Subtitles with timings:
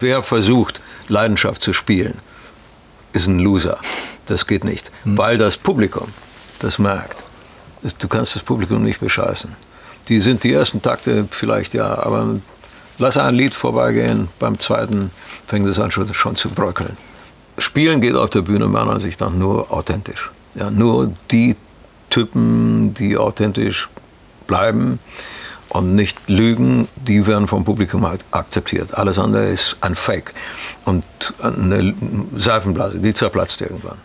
[0.00, 2.14] Wer versucht, Leidenschaft zu spielen,
[3.12, 3.78] ist ein Loser.
[4.26, 5.18] Das geht nicht, mhm.
[5.18, 6.08] weil das Publikum
[6.60, 7.16] das merkt.
[7.98, 9.54] Du kannst das Publikum nicht bescheißen.
[10.08, 12.38] Die sind die ersten Takte vielleicht ja, aber
[12.98, 15.10] lass ein Lied vorbeigehen, beim zweiten
[15.46, 16.96] fängt es an schon, schon zu bröckeln.
[17.58, 20.30] Spielen geht auf der Bühne meiner Ansicht nach nur authentisch.
[20.54, 21.56] Ja, nur die
[22.10, 23.88] Typen, die authentisch
[24.46, 24.98] bleiben
[25.70, 28.94] und nicht lügen, die werden vom Publikum halt akzeptiert.
[28.94, 30.34] Alles andere ist ein Fake
[30.84, 31.04] und
[31.42, 31.94] eine
[32.36, 33.96] Seifenblase, die zerplatzt irgendwann.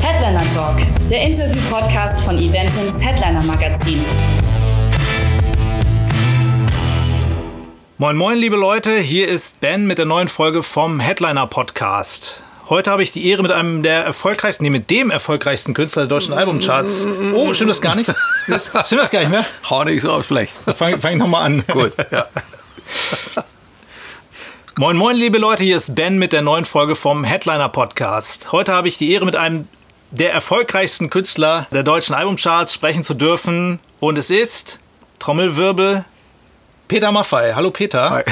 [0.00, 0.76] Headliner Talk,
[1.08, 4.04] der Interview-Podcast von Eventings Headliner Magazin.
[8.00, 12.42] Moin moin liebe Leute, hier ist Ben mit der neuen Folge vom Headliner Podcast.
[12.68, 16.08] Heute habe ich die Ehre mit einem der erfolgreichsten, nee, mit dem erfolgreichsten Künstler der
[16.08, 17.08] deutschen Albumcharts.
[17.32, 18.10] Oh, stimmt das gar nicht?
[18.44, 19.42] Stimmt das gar nicht mehr?
[19.70, 20.50] Hau nicht so aufs Blech.
[20.76, 21.64] Fang, fang nochmal an.
[21.66, 22.26] Gut, ja.
[24.76, 28.52] Moin, moin, liebe Leute, hier ist Ben mit der neuen Folge vom Headliner Podcast.
[28.52, 29.66] Heute habe ich die Ehre, mit einem
[30.10, 33.80] der erfolgreichsten Künstler der deutschen Albumcharts sprechen zu dürfen.
[33.98, 34.78] Und es ist,
[35.18, 36.04] Trommelwirbel,
[36.86, 37.54] Peter Maffei.
[37.54, 38.10] Hallo Peter.
[38.10, 38.24] Hi.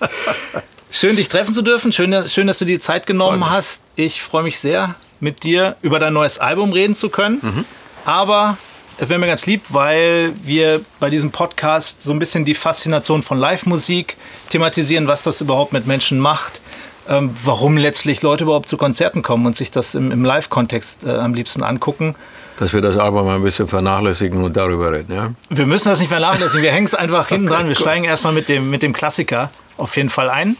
[0.98, 1.92] Schön, dich treffen zu dürfen.
[1.92, 3.82] Schön, schön dass du dir Zeit genommen hast.
[3.96, 7.38] Ich freue mich sehr, mit dir über dein neues Album reden zu können.
[7.42, 7.64] Mhm.
[8.06, 8.56] Aber
[8.96, 13.22] es wäre mir ganz lieb, weil wir bei diesem Podcast so ein bisschen die Faszination
[13.22, 14.16] von Live-Musik
[14.48, 16.62] thematisieren, was das überhaupt mit Menschen macht,
[17.10, 21.10] ähm, warum letztlich Leute überhaupt zu Konzerten kommen und sich das im, im Live-Kontext äh,
[21.10, 22.14] am liebsten angucken.
[22.58, 25.34] Dass wir das Album mal ein bisschen vernachlässigen und darüber reden, ja?
[25.50, 27.68] Wir müssen das nicht vernachlässigen, wir hängen es einfach hinten dran.
[27.68, 30.56] Wir steigen erstmal mit dem, mit dem Klassiker auf jeden Fall ein.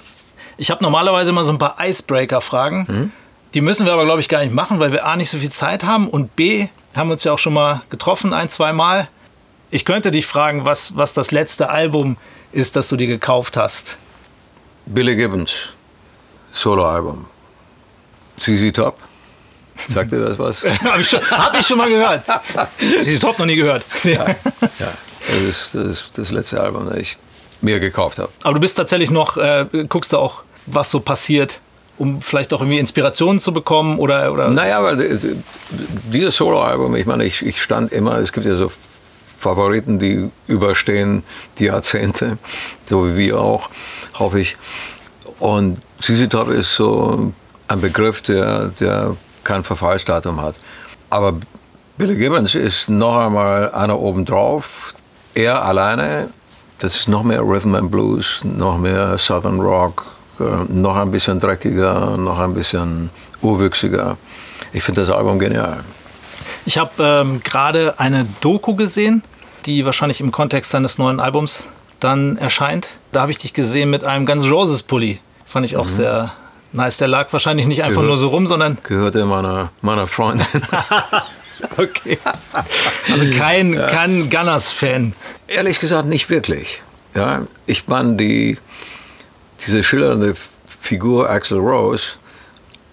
[0.58, 2.86] Ich habe normalerweise immer so ein paar Icebreaker-Fragen.
[2.88, 3.12] Mhm.
[3.54, 5.50] Die müssen wir aber, glaube ich, gar nicht machen, weil wir A, nicht so viel
[5.50, 9.08] Zeit haben und B, haben uns ja auch schon mal getroffen, ein, zwei Mal.
[9.70, 12.16] Ich könnte dich fragen, was, was das letzte Album
[12.52, 13.96] ist, das du dir gekauft hast.
[14.86, 15.72] Billy Gibbons,
[16.52, 17.26] Soloalbum.
[18.36, 18.98] CZ Top.
[19.86, 20.64] Sagt dir das was?
[20.84, 22.24] Habe ich, hab ich, schon mal gehört.
[22.78, 23.84] CZ Top noch nie gehört.
[24.04, 24.92] ja, ja.
[25.28, 27.18] Das, ist, das ist das letzte Album, das ich
[27.60, 28.30] mir gekauft habe.
[28.42, 31.60] Aber du bist tatsächlich noch, äh, guckst du auch, was so passiert,
[31.98, 34.50] um vielleicht auch irgendwie Inspirationen zu bekommen oder, oder?
[34.50, 34.96] Naja, aber
[36.12, 38.70] dieses Soloalbum, ich meine, ich, ich stand immer, es gibt ja so
[39.38, 41.22] Favoriten, die überstehen
[41.58, 42.38] die Jahrzehnte,
[42.88, 43.70] so wie wir auch,
[44.18, 44.56] hoffe ich.
[45.38, 47.32] Und CC Top ist so
[47.68, 50.56] ein Begriff, der, der kein Verfallsdatum hat.
[51.10, 51.34] Aber
[51.98, 54.94] Billy Gibbons ist noch einmal einer obendrauf.
[55.34, 56.30] Er alleine
[56.78, 60.15] das ist noch mehr Rhythm and Blues, noch mehr Southern Rock, äh,
[60.68, 63.10] noch ein bisschen dreckiger, noch ein bisschen
[63.42, 64.16] urwüchsiger.
[64.72, 65.84] Ich finde das Album genial.
[66.64, 69.22] Ich habe ähm, gerade eine Doku gesehen,
[69.66, 71.68] die wahrscheinlich im Kontext seines neuen Albums
[72.00, 72.88] dann erscheint.
[73.12, 75.20] Da habe ich dich gesehen mit einem ganz Roses Pulli.
[75.46, 75.90] Fand ich auch mhm.
[75.90, 76.32] sehr
[76.72, 76.98] nice.
[76.98, 78.78] Der lag wahrscheinlich nicht einfach Gehör, nur so rum, sondern.
[78.82, 80.46] Gehörte meiner, meiner Freundin.
[81.76, 82.18] okay.
[83.10, 85.14] Also kein, kein Gunners-Fan.
[85.46, 86.82] Ehrlich gesagt nicht wirklich.
[87.14, 88.58] Ja, ich meine, die,
[89.66, 90.34] diese schillernde
[90.80, 92.14] Figur Axel Rose,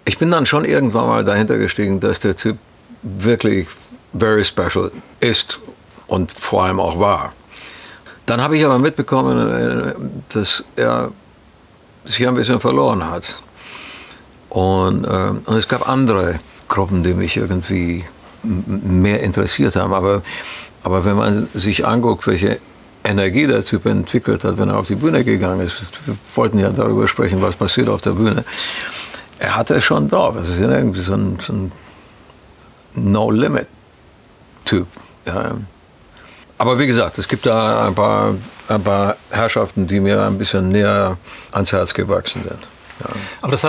[0.06, 2.58] ich bin dann schon irgendwann mal dahinter gestiegen, dass der Typ
[3.04, 3.68] wirklich
[4.14, 5.60] very special ist
[6.08, 7.34] und vor allem auch war.
[8.26, 9.94] Dann habe ich aber mitbekommen, äh,
[10.30, 11.12] dass er
[12.06, 13.36] sich ein bisschen verloren hat.
[14.50, 16.36] Und, äh, und es gab andere
[16.68, 18.06] Gruppen, die mich irgendwie
[18.44, 19.94] mehr interessiert haben.
[19.94, 20.22] Aber,
[20.84, 22.60] aber wenn man sich anguckt, welche
[23.04, 26.70] Energie der Typ entwickelt hat, wenn er auf die Bühne gegangen ist, wir wollten ja
[26.70, 28.44] darüber sprechen, was passiert auf der Bühne.
[29.40, 30.36] Er hatte es schon drauf.
[30.38, 31.72] Es ist ja irgendwie so ein, so ein
[32.96, 34.88] No-Limit-Typ.
[35.26, 35.58] Ja.
[36.58, 38.36] Aber wie gesagt, es gibt da ein paar,
[38.70, 41.18] ein paar Herrschaften, die mir ein bisschen näher
[41.52, 42.60] ans Herz gewachsen sind.
[43.02, 43.10] Ja.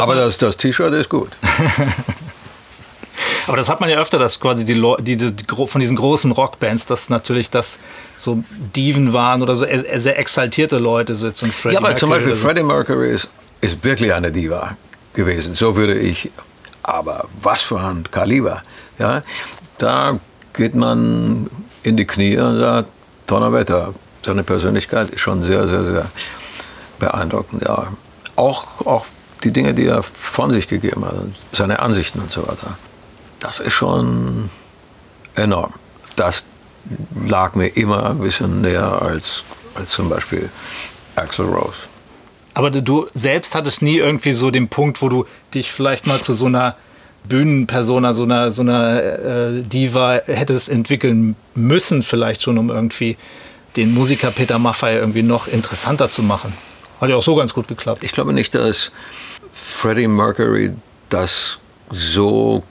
[0.00, 1.30] Aber das, das, das T-Shirt ist gut.
[3.46, 5.32] Aber das hat man ja öfter, dass quasi die, die,
[5.66, 7.78] von diesen großen Rockbands, dass natürlich das
[8.16, 8.42] so
[8.74, 11.52] Diven waren oder so sehr exaltierte Leute sitzen.
[11.64, 12.46] Ja, aber Mercury zum Beispiel so.
[12.46, 13.28] Freddie Mercury ist,
[13.60, 14.76] ist wirklich eine Diva
[15.12, 15.54] gewesen.
[15.54, 16.30] So würde ich.
[16.82, 18.62] Aber was für ein Kaliber.
[18.98, 19.22] Ja,
[19.78, 20.18] da
[20.52, 21.50] geht man
[21.82, 22.88] in die Knie und sagt,
[23.26, 23.94] Donnerwetter.
[24.24, 26.06] Seine Persönlichkeit ist schon sehr, sehr, sehr
[26.98, 27.62] beeindruckend.
[27.62, 27.88] Ja.
[28.36, 29.06] Auch, auch
[29.44, 31.14] die Dinge, die er von sich gegeben hat,
[31.52, 32.78] seine Ansichten und so weiter
[33.44, 34.48] das ist schon
[35.34, 35.74] enorm.
[36.16, 36.44] Das
[37.26, 39.42] lag mir immer ein bisschen näher als,
[39.74, 40.48] als zum Beispiel
[41.14, 41.82] Axel Rose.
[42.54, 46.32] Aber du selbst hattest nie irgendwie so den Punkt, wo du dich vielleicht mal zu
[46.32, 46.76] so einer
[47.28, 53.16] Bühnenpersona, so einer, so einer äh, Diva hätte es entwickeln müssen, vielleicht schon, um irgendwie
[53.76, 56.52] den Musiker Peter Maffay irgendwie noch interessanter zu machen.
[57.00, 58.04] Hat ja auch so ganz gut geklappt.
[58.04, 58.90] Ich glaube nicht, dass
[59.52, 60.72] Freddie Mercury
[61.10, 61.58] das
[61.90, 62.62] so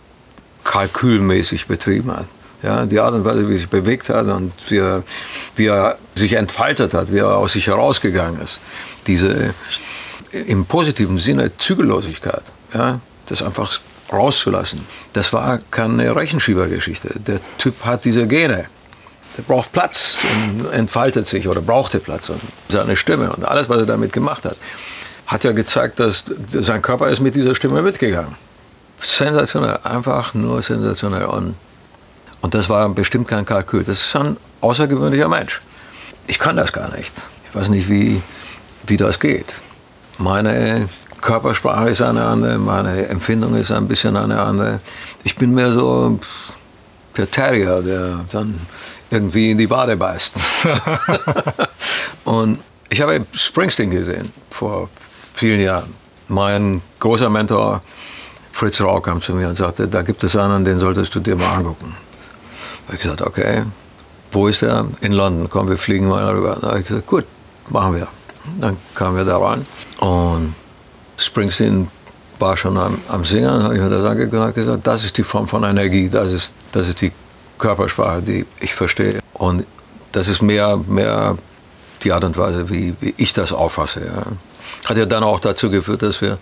[0.64, 2.28] kalkülmäßig betrieben hat.
[2.62, 5.04] Ja, die Art und Weise, wie er sich bewegt hat und wie er,
[5.58, 8.60] wie er sich entfaltet hat, wie er aus sich herausgegangen ist.
[9.06, 9.54] Diese
[10.32, 12.44] im positiven Sinne Zügellosigkeit,
[12.74, 13.80] ja, das einfach
[14.12, 14.86] rauszulassen.
[15.12, 17.20] Das war keine Rechenschiebergeschichte.
[17.20, 18.66] Der Typ hat diese Gene.
[19.38, 22.40] Der braucht Platz und entfaltet sich oder brauchte Platz und
[22.70, 24.58] seine Stimme und alles, was er damit gemacht hat,
[25.26, 28.36] hat ja gezeigt, dass sein Körper ist mit dieser Stimme mitgegangen.
[29.04, 31.26] Sensationell, einfach nur sensationell.
[31.26, 31.56] Und,
[32.42, 33.84] und das war bestimmt kein Kalkül.
[33.84, 35.62] Das ist ein außergewöhnlicher Mensch.
[36.28, 37.14] Ich kann das gar nicht.
[37.50, 38.22] Ich weiß nicht, wie,
[38.88, 39.54] wie das geht.
[40.18, 40.88] Meine
[41.22, 44.80] Körpersprache ist eine andere, meine Empfindung ist ein bisschen eine andere.
[45.24, 46.20] Ich bin mehr so
[47.18, 48.56] der Terrier, der dann
[49.10, 50.36] irgendwie in die Wade beißt.
[52.24, 52.60] und
[52.90, 54.90] ich habe Springsteen gesehen vor
[55.34, 55.94] vielen Jahren.
[56.28, 57.82] Mein großer Mentor
[58.54, 61.36] Fritz Rau kam zu mir und sagte, da gibt es einen, den solltest du dir
[61.36, 61.96] mal angucken.
[61.96, 63.64] Da habe ich gesagt, okay,
[64.32, 64.86] wo ist er?
[65.02, 66.58] In London, komm, wir fliegen mal rüber.
[66.62, 67.26] Da habe ich gesagt, gut,
[67.70, 68.08] machen wir.
[68.60, 69.66] Dann kamen wir da rein
[70.00, 70.54] und
[71.18, 71.88] Springsteen
[72.40, 75.24] war schon am, am Singen, habe ich mir das angeguckt und gesagt, das ist die
[75.24, 77.12] Form von Energie, das ist, das ist die
[77.58, 79.20] Körpersprache, die ich verstehe.
[79.34, 79.66] Und
[80.12, 81.38] das ist mehr, mehr
[82.04, 84.06] die Art und Weise, wie, wie ich das auffasse.
[84.06, 84.90] Ja.
[84.90, 86.38] Hat ja dann auch dazu geführt, dass wir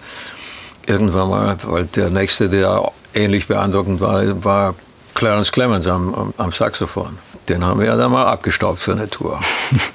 [0.87, 4.75] irgendwann mal, weil der nächste, der ähnlich beeindruckend war, war
[5.13, 7.17] Clarence Clemens am, am, am Saxophon.
[7.49, 9.39] Den haben wir ja dann mal abgestaubt für eine Tour.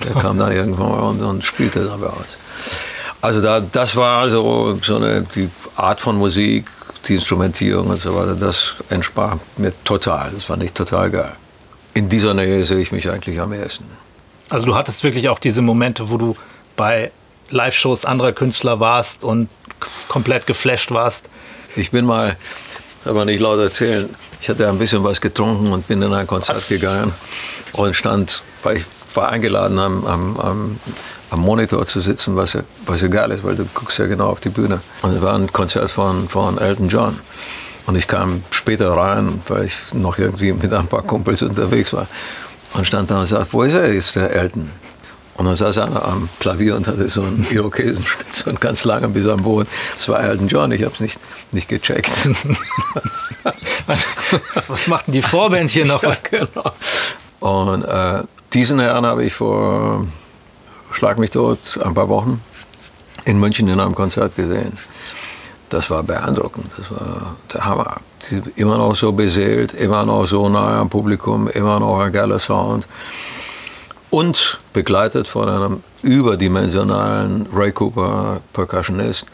[0.04, 2.36] Der kam dann irgendwann mal und, und spielte dann bei uns.
[3.22, 6.66] Also da, das war so, so eine, die Art von Musik,
[7.08, 10.30] die Instrumentierung und so weiter, das entsprach mir total.
[10.32, 11.32] Das fand ich total geil.
[11.94, 13.84] In dieser Nähe sehe ich mich eigentlich am ehesten.
[14.50, 16.36] Also du hattest wirklich auch diese Momente, wo du
[16.76, 17.10] bei
[17.50, 19.48] Live-Shows anderer Künstler warst und
[20.08, 21.28] komplett geflasht warst.
[21.74, 22.36] Ich bin mal,
[23.04, 24.08] aber nicht laut erzählen,
[24.40, 26.68] ich hatte ein bisschen was getrunken und bin in ein Konzert was?
[26.68, 27.12] gegangen
[27.72, 28.84] und stand, weil ich
[29.14, 30.80] war eingeladen am, am, am,
[31.30, 34.40] am, Monitor zu sitzen, was ja, was geil ist, weil du guckst ja genau auf
[34.40, 34.80] die Bühne.
[35.02, 37.18] Und es war ein Konzert von, von Elton John.
[37.86, 42.06] Und ich kam später rein, weil ich noch irgendwie mit ein paar Kumpels unterwegs war.
[42.74, 44.70] Und stand da und sagte, wo ist er, ist der Elton?
[45.36, 49.12] Und dann saß einer am Klavier und hatte so einen Irokesenschnitt, so einen ganz langen
[49.12, 49.68] bis am Boden.
[49.94, 51.20] Das war Elton John, ich habe es nicht,
[51.52, 52.10] nicht gecheckt.
[54.68, 56.02] Was machten die Vorband hier noch?
[56.06, 56.72] Ja, genau.
[57.40, 58.22] Und äh,
[58.52, 60.06] diesen Herrn habe ich vor,
[60.90, 62.40] schlag mich tot, ein paar Wochen
[63.24, 64.72] in München in einem Konzert gesehen.
[65.68, 67.96] Das war beeindruckend, das war der Hammer.
[68.54, 72.86] Immer noch so beseelt, immer noch so nah am Publikum, immer noch ein geiler Sound
[74.16, 79.26] und begleitet von einem überdimensionalen Ray Cooper Percussionist.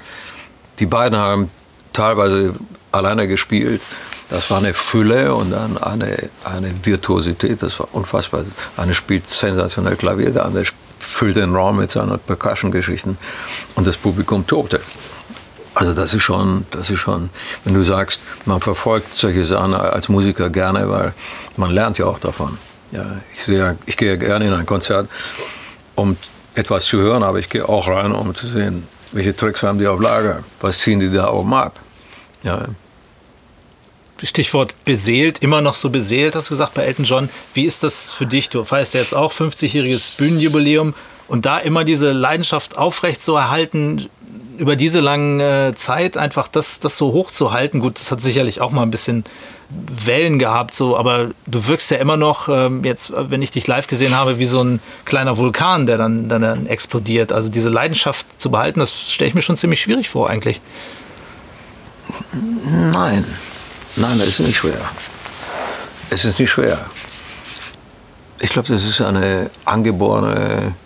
[0.81, 1.50] Die beiden haben
[1.93, 2.52] teilweise
[2.90, 3.81] alleine gespielt.
[4.29, 8.44] Das war eine Fülle und dann eine, eine Virtuosität, das war unfassbar.
[8.76, 10.64] Eine spielt sensationell Klavier, der andere
[10.99, 13.17] füllt den Raum mit seinen Percussion-Geschichten
[13.76, 14.81] und das Publikum tobte.
[15.75, 17.31] Also das ist schon, das ist schon,
[17.62, 21.14] wenn du sagst, man verfolgt solche Sachen als Musiker gerne, weil
[21.56, 22.58] man lernt ja auch davon.
[22.92, 25.08] Ja, ich, sehe, ich gehe gerne in ein Konzert,
[25.94, 26.17] um
[26.55, 29.86] etwas zu hören, aber ich gehe auch rein, um zu sehen, welche Tricks haben die
[29.86, 31.81] auf Lager, was ziehen die da oben ab.
[32.43, 32.67] Ja.
[34.22, 37.28] Stichwort beseelt, immer noch so beseelt, hast du gesagt bei Elton John.
[37.55, 38.50] Wie ist das für dich?
[38.50, 40.94] Du feierst ja jetzt auch 50-jähriges Bühnenjubiläum
[41.26, 44.08] und da immer diese Leidenschaft aufrecht zu erhalten,
[44.62, 47.81] über diese lange Zeit einfach das, das so hoch zu halten.
[47.81, 49.24] Gut, das hat sicherlich auch mal ein bisschen
[49.70, 53.88] Wellen gehabt, so, aber du wirkst ja immer noch, ähm, jetzt, wenn ich dich live
[53.88, 57.32] gesehen habe, wie so ein kleiner Vulkan, der dann, dann, dann explodiert.
[57.32, 60.60] Also diese Leidenschaft zu behalten, das stelle ich mir schon ziemlich schwierig vor, eigentlich.
[62.32, 63.24] Nein,
[63.96, 64.78] nein, das ist nicht schwer.
[66.10, 66.78] Es ist nicht schwer.
[68.38, 70.76] Ich glaube, das ist eine angeborene,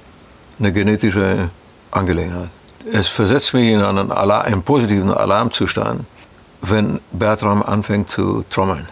[0.59, 1.50] eine genetische
[1.90, 2.49] Angelegenheit.
[2.93, 6.05] Es versetzt mich in einen, Alarm, einen positiven Alarmzustand
[6.62, 8.88] wenn Bertram anfängt zu trommeln.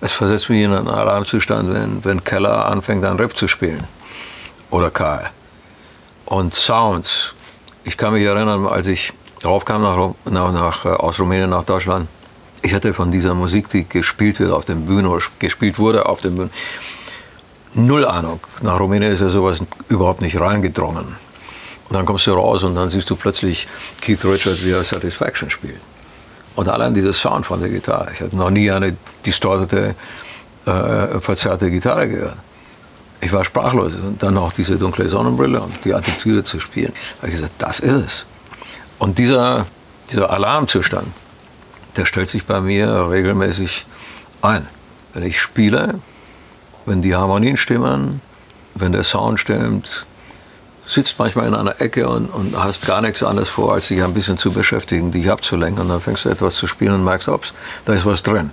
[0.00, 3.84] Es versetzt mich in einen Alarmzustand, wenn, wenn Keller anfängt, ein Riff zu spielen.
[4.70, 5.30] Oder Karl.
[6.26, 7.34] Und Sounds.
[7.84, 9.12] Ich kann mich erinnern, als ich
[9.44, 12.08] raufkam nach, nach, nach, äh, aus Rumänien nach Deutschland,
[12.60, 16.20] ich hatte von dieser Musik, die gespielt wird auf den Bühnen oder gespielt wurde auf
[16.20, 16.50] den Bühnen,
[17.72, 18.40] null Ahnung.
[18.62, 21.16] Nach Rumänien ist ja sowas überhaupt nicht reingedrungen.
[21.88, 23.66] Und dann kommst du raus und dann siehst du plötzlich
[24.00, 25.80] Keith Richards, wie er Satisfaction spielt.
[26.54, 28.10] Und allein dieser Sound von der Gitarre.
[28.12, 29.94] Ich hatte noch nie eine distortete,
[30.66, 32.36] äh, verzerrte Gitarre gehört.
[33.20, 33.92] Ich war sprachlos.
[33.94, 36.92] Und dann noch diese dunkle Sonnenbrille und die Attitüde zu spielen.
[36.92, 38.26] Da habe ich gesagt, das ist es.
[38.98, 39.66] Und dieser,
[40.10, 41.08] dieser Alarmzustand,
[41.96, 43.86] der stellt sich bei mir regelmäßig
[44.42, 44.66] ein.
[45.14, 46.00] Wenn ich spiele,
[46.86, 48.20] wenn die Harmonien stimmen,
[48.74, 50.06] wenn der Sound stimmt,
[50.88, 54.14] sitzt manchmal in einer Ecke und, und hast gar nichts anderes vor, als dich ein
[54.14, 55.82] bisschen zu beschäftigen, dich abzulenken.
[55.82, 57.52] Und dann fängst du etwas zu spielen und merkst, ups,
[57.84, 58.50] da ist was drin.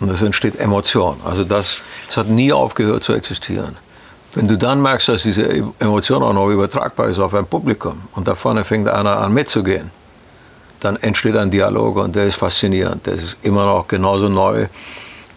[0.00, 1.20] Und es entsteht Emotion.
[1.24, 3.76] Also das, das hat nie aufgehört zu existieren.
[4.34, 8.28] Wenn du dann merkst, dass diese Emotion auch noch übertragbar ist auf ein Publikum und
[8.28, 9.90] da vorne fängt einer an mitzugehen,
[10.80, 13.06] dann entsteht ein Dialog und der ist faszinierend.
[13.06, 14.66] Der ist immer noch genauso neu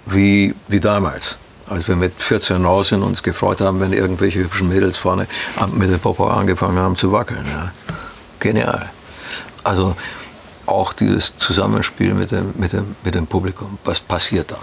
[0.05, 1.37] wie, wie damals
[1.69, 5.27] als wir mit 14 raus sind, uns gefreut haben, wenn irgendwelche hübschen Mädels vorne
[5.73, 7.45] mit dem Popo angefangen haben zu wackeln.
[7.45, 7.71] Ja.
[8.39, 8.89] Genial.
[9.63, 9.95] Also
[10.65, 13.77] auch dieses Zusammenspiel mit dem, mit, dem, mit dem Publikum.
[13.83, 14.59] Was passiert da?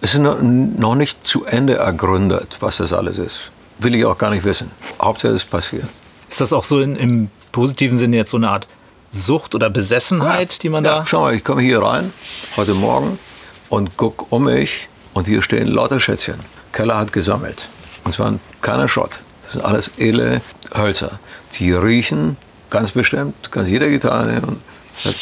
[0.00, 3.50] Es ist noch nicht zu Ende ergründet, was das alles ist.
[3.78, 4.70] Will ich auch gar nicht wissen.
[5.00, 5.88] Hauptsache es passiert.
[6.28, 8.66] Ist das auch so in, im positiven Sinne jetzt so eine Art
[9.10, 10.58] Sucht oder Besessenheit, ja.
[10.62, 11.06] die man ja, da...
[11.06, 12.12] Schau mal, ich komme hier rein,
[12.56, 13.18] heute Morgen,
[13.68, 16.38] und gucke um mich und hier stehen lauter Schätzchen.
[16.72, 17.70] Keller hat gesammelt.
[18.04, 19.20] Und zwar keiner Schrott.
[19.44, 20.42] Das sind alles edle
[20.76, 21.18] Hölzer.
[21.54, 22.36] Die riechen
[22.68, 24.60] ganz bestimmt, du kannst jede Gitarre nehmen
[25.04, 25.14] hat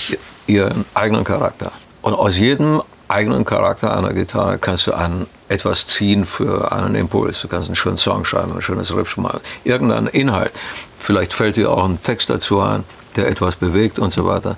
[0.46, 1.70] ihren eigenen Charakter.
[2.02, 7.42] Und aus jedem eigenen Charakter einer Gitarre kannst du einen, etwas ziehen für einen Impuls.
[7.42, 10.52] Du kannst einen schönen Song schreiben, ein schönes Riff machen, irgendeinen Inhalt.
[10.98, 12.82] Vielleicht fällt dir auch ein Text dazu ein,
[13.14, 14.56] der etwas bewegt und so weiter.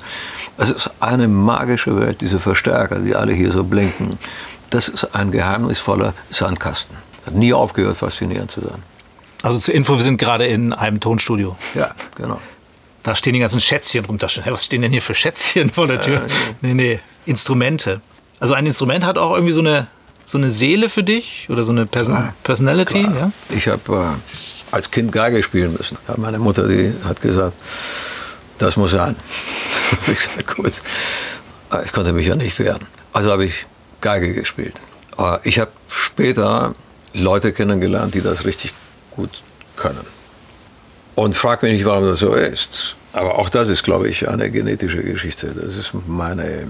[0.57, 4.19] Es ist eine magische Welt, diese Verstärker, die alle hier so blinken
[4.71, 6.97] das ist ein geheimnisvoller Sandkasten.
[7.25, 8.83] Hat nie aufgehört, faszinierend zu sein.
[9.43, 11.57] Also zur Info, wir sind gerade in einem Tonstudio.
[11.75, 12.41] Ja, genau.
[13.03, 14.19] Da stehen die ganzen Schätzchen rum.
[14.21, 16.17] Was stehen denn hier für Schätzchen vor der Tür?
[16.17, 16.29] Äh,
[16.63, 18.01] nee, nee, Instrumente.
[18.41, 19.87] Also ein Instrument hat auch irgendwie so eine,
[20.25, 22.35] so eine Seele für dich oder so eine Person Klar.
[22.43, 23.03] Personality.
[23.03, 23.31] Ja?
[23.51, 25.97] Ich habe äh, als Kind Geige spielen müssen.
[26.17, 27.57] Meine Mutter die hat gesagt,
[28.59, 29.15] das muss sein.
[30.13, 30.73] ich sage, gut.
[31.85, 32.85] Ich konnte mich ja nicht wehren.
[33.13, 33.67] Also habe ich
[34.07, 34.75] Geige gespielt.
[35.43, 36.77] Ich habe später
[37.13, 38.73] Leute kennengelernt, die das richtig
[39.11, 39.43] gut
[39.75, 40.07] können.
[41.17, 42.95] Und frag mich nicht, warum das so ist.
[43.13, 45.49] Aber auch das ist, glaube ich, eine genetische Geschichte.
[45.49, 46.69] Das ist meine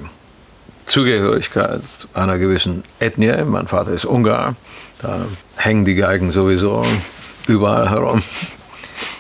[0.86, 1.82] Zugehörigkeit
[2.14, 3.44] einer gewissen Ethnie.
[3.44, 4.56] Mein Vater ist Ungar.
[5.02, 5.26] Da
[5.56, 6.86] hängen die Geigen sowieso
[7.48, 8.22] überall herum.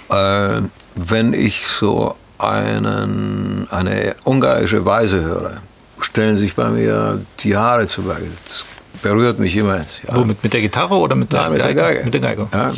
[0.08, 0.62] Äh,
[0.94, 5.60] wenn ich so einen, eine ungarische Weise höre,
[6.06, 8.28] stellen sich bei mir die Haare zu Berge.
[8.44, 8.64] Das
[9.02, 9.78] berührt mich immer.
[9.78, 9.84] Ja.
[10.12, 11.74] Wo, mit, der Gitarre oder mit der, Nein, mit Geige?
[11.74, 12.04] der Geige?
[12.04, 12.48] Mit der Geige.
[12.52, 12.72] Ja.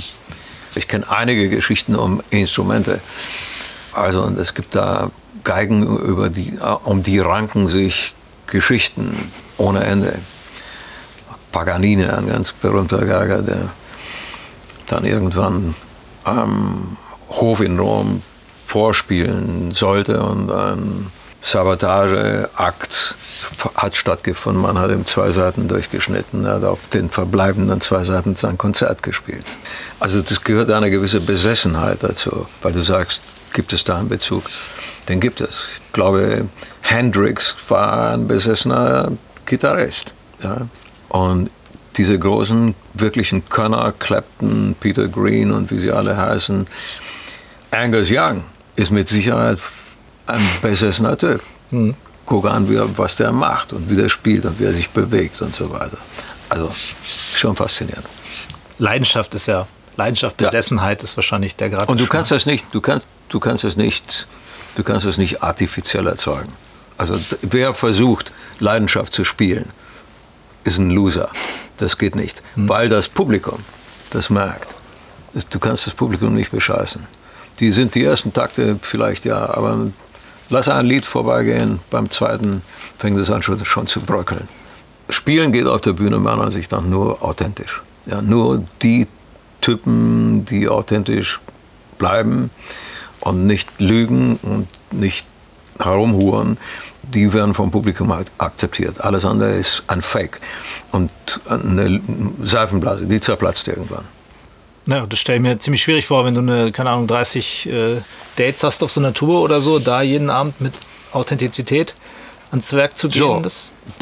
[0.74, 3.00] Ich kenne einige Geschichten um Instrumente.
[3.92, 5.10] Also und es gibt da
[5.44, 6.54] Geigen, über die,
[6.84, 8.14] um die ranken sich
[8.46, 10.14] Geschichten ohne Ende.
[11.52, 13.70] Paganini, ein ganz berühmter Geiger, der
[14.86, 15.74] dann irgendwann
[16.24, 16.96] am
[17.30, 18.22] Hof in Rom
[18.66, 21.06] vorspielen sollte und ein
[21.40, 23.14] Sabotageakt
[23.74, 24.62] hat stattgefunden.
[24.62, 29.02] Man hat ihm zwei Seiten durchgeschnitten, er hat auf den verbleibenden zwei Seiten sein Konzert
[29.02, 29.46] gespielt.
[30.00, 34.44] Also das gehört eine gewisse Besessenheit dazu, weil du sagst, gibt es da einen Bezug?
[35.08, 35.64] Den gibt es.
[35.86, 36.46] Ich glaube,
[36.80, 39.12] Hendrix war ein besessener
[39.46, 40.12] Gitarrist.
[40.42, 40.66] Ja?
[41.08, 41.50] Und
[41.96, 46.66] diese großen, wirklichen Könner, Clapton, Peter Green und wie sie alle heißen,
[47.70, 48.44] Angus Young
[48.76, 49.58] ist mit Sicherheit
[50.28, 51.42] ein besessener Typ.
[51.70, 51.94] Mhm.
[52.26, 55.40] Guck an, wie, was der macht und wie der spielt und wie er sich bewegt
[55.40, 55.96] und so weiter.
[56.48, 56.70] Also
[57.34, 58.06] schon faszinierend.
[58.78, 59.66] Leidenschaft ist ja,
[59.96, 61.04] Leidenschaft, Besessenheit ja.
[61.04, 61.88] ist wahrscheinlich der Grad.
[61.88, 64.28] Und du kannst das nicht, du kannst, du kannst es nicht,
[64.76, 66.52] du kannst es nicht artifiziell erzeugen.
[66.98, 69.70] Also wer versucht, Leidenschaft zu spielen,
[70.64, 71.30] ist ein Loser.
[71.78, 72.42] Das geht nicht.
[72.56, 72.68] Mhm.
[72.68, 73.64] Weil das Publikum
[74.10, 74.68] das merkt.
[75.50, 77.06] Du kannst das Publikum nicht bescheißen.
[77.60, 79.88] Die sind die ersten Takte vielleicht ja, aber
[80.50, 82.62] Lass ein Lied vorbeigehen, beim zweiten
[82.98, 84.48] fängt es an schon, schon zu bröckeln.
[85.10, 87.82] Spielen geht auf der Bühne meiner Ansicht nach nur authentisch.
[88.06, 89.06] Ja, nur die
[89.60, 91.40] Typen, die authentisch
[91.98, 92.50] bleiben
[93.20, 95.26] und nicht lügen und nicht
[95.78, 96.56] herumhuren,
[97.02, 99.00] die werden vom Publikum akzeptiert.
[99.00, 100.40] Alles andere ist ein Fake
[100.92, 101.10] und
[101.48, 102.00] eine
[102.42, 104.04] Seifenblase, die zerplatzt irgendwann.
[104.88, 107.96] Ja, das stelle ich mir ziemlich schwierig vor, wenn du eine, keine Ahnung, 30 äh,
[108.36, 110.74] Dates hast auf so einer Tour oder so, da jeden Abend mit
[111.12, 111.94] Authentizität
[112.50, 113.20] ans Werk zu gehen.
[113.20, 113.42] So,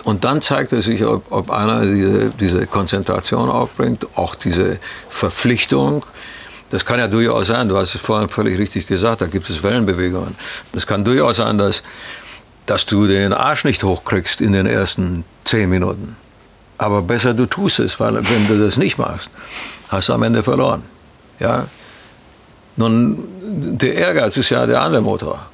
[0.04, 4.78] und dann zeigt es sich, ob, ob einer diese, diese Konzentration aufbringt, auch diese
[5.08, 6.06] Verpflichtung.
[6.70, 9.62] Das kann ja durchaus sein, du hast es vorhin völlig richtig gesagt, da gibt es
[9.64, 10.36] Wellenbewegungen.
[10.72, 11.82] Es kann durchaus sein, dass
[12.66, 16.16] dass du den Arsch nicht hochkriegst in den ersten zehn Minuten.
[16.78, 19.30] Aber besser du tust es, weil wenn du das nicht machst,
[19.88, 20.82] hast du am Ende verloren.
[21.38, 21.66] Ja?
[22.76, 25.46] Nun, der Ehrgeiz ist ja der andere Motor.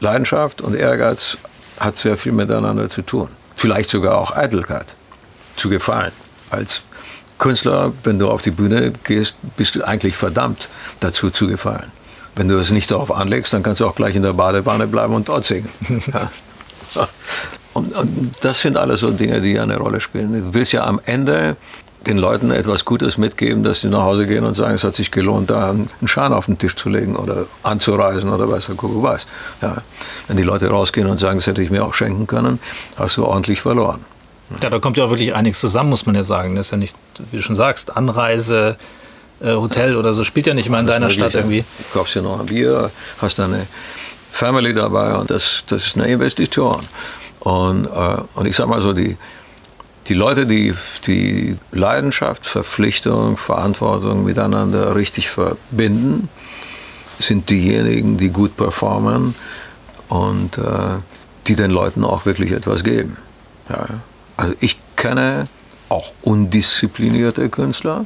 [0.00, 1.36] Leidenschaft und Ehrgeiz
[1.80, 3.28] hat sehr viel miteinander zu tun.
[3.54, 4.86] Vielleicht sogar auch Eitelkeit,
[5.56, 6.12] zu gefallen.
[6.50, 6.82] Als
[7.38, 10.68] Künstler, wenn du auf die Bühne gehst, bist du eigentlich verdammt
[11.00, 11.90] dazu zu gefallen.
[12.34, 15.14] Wenn du es nicht darauf anlegst, dann kannst du auch gleich in der Badewanne bleiben
[15.14, 15.68] und dort singen.
[16.94, 17.08] Ja.
[17.76, 20.32] Und, und, das sind alles so Dinge, die eine Rolle spielen.
[20.32, 21.56] Du willst ja am Ende
[22.06, 25.10] den Leuten etwas Gutes mitgeben, dass sie nach Hause gehen und sagen, es hat sich
[25.10, 29.02] gelohnt, da einen Schein auf den Tisch zu legen oder anzureisen oder was der Kuckuck
[29.02, 29.26] weiß.
[29.60, 29.76] Ja.
[30.28, 32.60] Wenn die Leute rausgehen und sagen, das hätte ich mir auch schenken können,
[32.96, 34.04] hast du ordentlich verloren.
[34.62, 36.54] Ja, da kommt ja auch wirklich einiges zusammen, muss man ja sagen.
[36.54, 36.94] Das ist ja nicht,
[37.30, 38.76] wie du schon sagst, Anreise,
[39.40, 41.60] äh, Hotel oder so spielt ja nicht immer in deiner Stadt irgendwie.
[41.60, 42.90] Du kaufst ja noch ein Bier,
[43.20, 43.66] hast deine
[44.30, 46.80] Family dabei und das, das ist eine Investition.
[47.40, 49.16] Und, äh, und ich sag mal so, die,
[50.08, 50.74] die Leute, die
[51.06, 56.28] die Leidenschaft, Verpflichtung, Verantwortung miteinander richtig verbinden,
[57.18, 59.34] sind diejenigen, die gut performen
[60.08, 60.98] und äh,
[61.46, 63.16] die den Leuten auch wirklich etwas geben.
[63.68, 63.86] Ja.
[64.36, 65.46] Also ich kenne
[65.88, 68.04] auch undisziplinierte Künstler,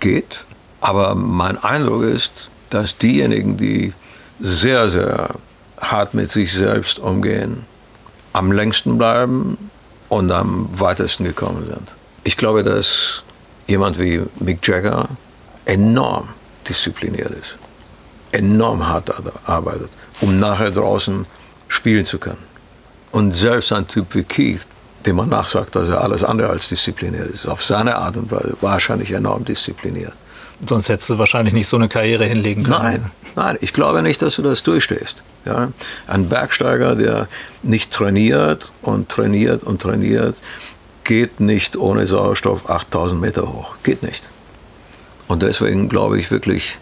[0.00, 0.44] geht.
[0.80, 3.92] Aber mein Eindruck ist, dass diejenigen, die
[4.40, 5.30] sehr, sehr
[5.80, 7.64] hart mit sich selbst umgehen,
[8.32, 9.70] am längsten bleiben
[10.08, 11.92] und am weitesten gekommen sind.
[12.24, 13.22] Ich glaube, dass
[13.66, 15.08] jemand wie Mick Jagger
[15.64, 16.28] enorm
[16.68, 17.56] diszipliniert ist,
[18.32, 19.10] enorm hart
[19.48, 21.26] arbeitet, um nachher draußen
[21.68, 22.44] spielen zu können.
[23.10, 24.66] Und selbst ein Typ wie Keith,
[25.04, 27.46] dem man nachsagt, dass er alles andere als diszipliniert ist.
[27.46, 30.12] Auf seine Art und Weise wahrscheinlich enorm diszipliniert.
[30.66, 32.78] Sonst hättest du wahrscheinlich nicht so eine Karriere hinlegen können.
[32.82, 35.22] Nein, nein, ich glaube nicht, dass du das durchstehst.
[35.44, 35.72] Ja?
[36.06, 37.28] Ein Bergsteiger, der
[37.62, 40.40] nicht trainiert und trainiert und trainiert,
[41.04, 43.74] geht nicht ohne Sauerstoff 8000 Meter hoch.
[43.82, 44.28] Geht nicht.
[45.28, 46.78] Und deswegen glaube ich wirklich,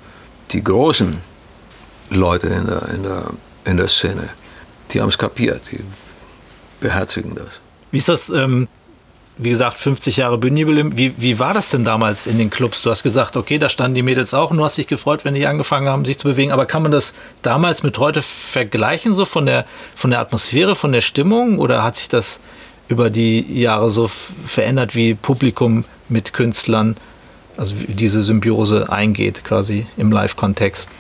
[0.51, 1.19] die großen
[2.11, 3.25] Leute in der, in der,
[3.65, 4.29] in der Szene,
[4.91, 5.81] die haben es kapiert, die
[6.81, 7.61] beherzigen das.
[7.91, 8.69] Wie ist das, ähm,
[9.43, 10.97] wie gesagt, 50 Jahre Bühnenjubiläum.
[10.99, 12.83] Wie, wie war das denn damals in den Clubs?
[12.83, 15.35] Du hast gesagt, okay, da standen die Mädels auch und du hast dich gefreut, wenn
[15.35, 16.53] die angefangen haben, sich zu bewegen.
[16.53, 20.93] Aber kann man das damals mit heute vergleichen, so von der, von der Atmosphäre, von
[20.93, 21.59] der Stimmung?
[21.59, 22.39] Oder hat sich das
[22.89, 24.11] über die Jahre so
[24.45, 26.97] verändert, wie Publikum mit Künstlern,
[27.57, 30.91] also wie diese Symbiose eingeht, quasi im Live-Kontext?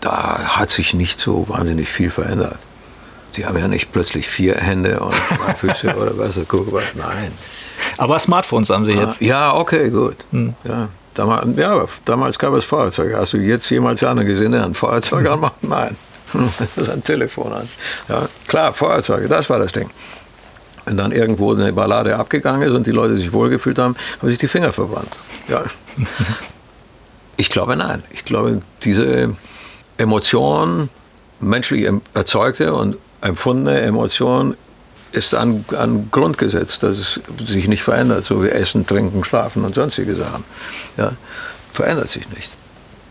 [0.00, 2.58] Da hat sich nicht so wahnsinnig viel verändert.
[3.34, 7.32] Sie haben ja nicht plötzlich vier Hände und zwei Füße oder was, guck mal, nein.
[7.98, 9.20] Aber Smartphones haben Sie jetzt.
[9.20, 10.16] Ja, okay, gut.
[10.30, 10.54] Hm.
[10.62, 13.16] Ja, damals, ja, damals gab es Feuerzeuge.
[13.16, 15.62] Hast du jetzt jemals einer gesehen, der ein Feuerzeug anmacht?
[15.62, 15.96] Nein.
[16.58, 17.68] Das ist ein Telefon an.
[18.08, 19.88] Ja, klar, Feuerzeuge, das war das Ding.
[20.84, 24.38] Wenn dann irgendwo eine Ballade abgegangen ist und die Leute sich wohlgefühlt haben, haben sich
[24.38, 25.16] die Finger verbrannt.
[25.46, 25.62] Ja.
[27.36, 28.02] Ich glaube, nein.
[28.10, 29.34] Ich glaube, diese
[29.96, 30.88] Emotion,
[31.40, 34.56] menschlich erzeugte und empfundene Emotion
[35.12, 39.74] ist ein, ein Grundgesetz, dass es sich nicht verändert, so wie Essen, Trinken, Schlafen und
[39.74, 40.44] sonstige Sachen.
[40.96, 41.12] Ja,
[41.72, 42.50] verändert sich nicht.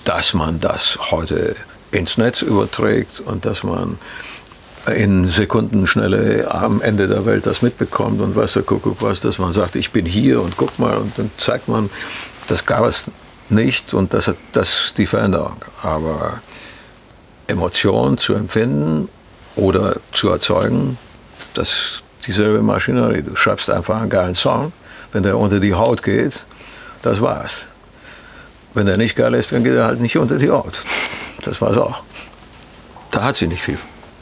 [0.06, 1.56] Dass man das heute
[1.92, 3.98] ins Netz überträgt und dass man
[4.94, 9.54] in Sekundenschnelle am Ende der Welt das mitbekommt und weiß der Kuckuck was, dass man
[9.54, 11.90] sagt, ich bin hier und guck mal und dann zeigt man,
[12.48, 13.10] das gab es
[13.50, 15.56] nicht und das, das ist die Veränderung.
[15.82, 16.42] Aber
[17.48, 19.08] Emotionen zu empfinden
[19.56, 20.98] oder zu erzeugen,
[21.54, 23.22] das ist dieselbe Maschinerie.
[23.22, 24.72] Du schreibst einfach einen geilen Song,
[25.12, 26.46] wenn der unter die Haut geht,
[27.02, 27.66] das war's.
[28.74, 30.82] Wenn der nicht geil ist, dann geht er halt nicht unter die Haut.
[31.44, 32.02] Das war's auch.
[33.12, 33.78] Da hat sich nicht viel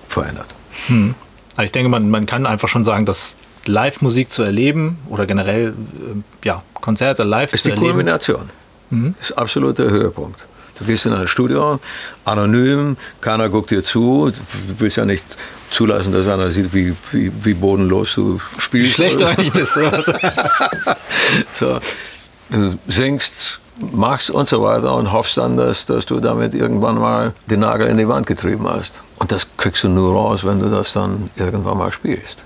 [0.08, 0.48] verändert.
[0.88, 1.16] Hm.
[1.56, 5.70] Also ich denke, man, man kann einfach schon sagen, dass Live-Musik zu erleben oder generell
[5.70, 7.82] äh, ja, Konzerte live ist zu erleben.
[7.82, 8.50] Ist die Kulmination.
[8.90, 9.16] Mhm.
[9.22, 10.46] ist absolut der Höhepunkt.
[10.82, 11.80] Du gehst in ein Studio,
[12.26, 15.24] anonym, keiner guckt dir zu, du willst ja nicht
[15.70, 18.94] zulassen, dass einer sieht, wie, wie, wie bodenlos du spielst.
[18.94, 19.74] Schlecht eigentlich bist.
[21.54, 21.80] so,
[22.50, 23.60] du singst,
[23.92, 27.88] machst und so weiter und hoffst dann, dass, dass du damit irgendwann mal den Nagel
[27.88, 29.04] in die Wand getrieben hast.
[29.20, 32.44] Und das kriegst du nur raus, wenn du das dann irgendwann mal spielst.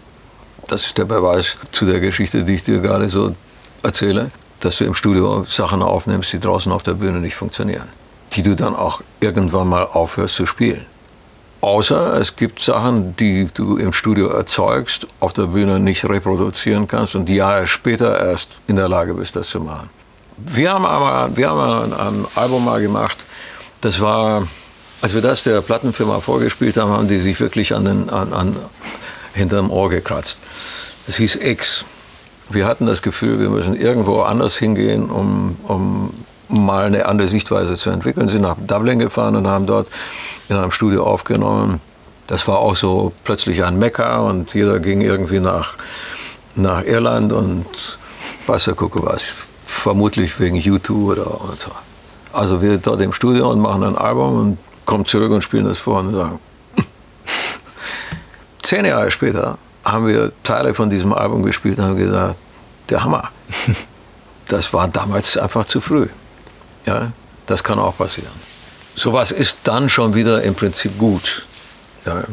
[0.68, 3.34] Das ist der Beweis zu der Geschichte, die ich dir gerade so
[3.82, 7.88] erzähle, dass du im Studio Sachen aufnimmst, die draußen auf der Bühne nicht funktionieren
[8.36, 10.86] die du dann auch irgendwann mal aufhörst zu spielen.
[11.62, 17.16] Außer es gibt Sachen, die du im Studio erzeugst, auf der Bühne nicht reproduzieren kannst
[17.16, 19.90] und die Jahre später erst in der Lage bist, das zu machen.
[20.38, 23.18] Wir haben aber wir haben ein, Album mal gemacht,
[23.82, 24.46] das war
[25.02, 28.56] als wir das der Plattenfirma vorgespielt haben, haben die sich wirklich an den, an, an,
[29.34, 30.40] hinterm Ohr gekratzt.
[31.06, 31.86] Das hieß X.
[32.50, 36.12] Wir hatten das Gefühl, wir müssen irgendwo anders hingehen, um, um
[36.50, 38.30] mal eine andere Sichtweise zu entwickeln.
[38.30, 39.88] Sind nach Dublin gefahren und haben dort
[40.50, 41.82] in einem Studio aufgenommen.
[42.28, 45.74] Das war auch so plötzlich ein Mekka und jeder ging irgendwie nach,
[46.56, 47.66] nach Irland und
[48.48, 49.34] weiß der Kuckuck was.
[49.66, 51.72] Vermutlich wegen U2 oder, oder so.
[52.34, 55.78] Also wir dort im Studio und machen ein Album und kommen zurück und spielen das
[55.78, 56.40] vor und sagen.
[58.64, 62.36] Zehn Jahre später haben wir Teile von diesem Album gespielt und haben gesagt,
[62.90, 63.30] der Hammer.
[64.48, 66.08] Das war damals einfach zu früh.
[66.86, 67.12] Ja,
[67.46, 68.32] das kann auch passieren.
[68.96, 71.46] Sowas ist dann schon wieder im Prinzip gut.
[72.06, 72.24] Ja,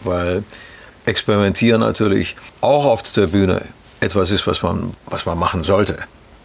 [0.00, 0.42] weil
[1.04, 3.62] experimentieren natürlich auch auf der Bühne
[4.00, 5.98] etwas ist, was man, was man machen sollte.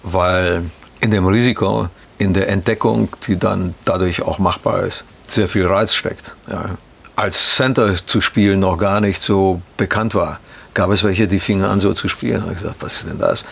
[0.04, 0.64] Weil
[1.00, 5.94] in dem Risiko, in der Entdeckung, die dann dadurch auch machbar ist, sehr viel Reiz
[5.94, 6.34] steckt.
[6.50, 6.78] Ja.
[7.16, 10.40] Als Center zu spielen noch gar nicht so bekannt war,
[10.74, 12.42] gab es welche, die fingen an so zu spielen.
[12.42, 13.44] Habe ich gesagt, was ist denn das?